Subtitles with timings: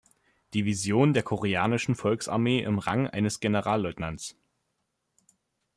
[0.55, 4.35] Division der Koreanischen Volksarmee im Rang eines Generalleutnants.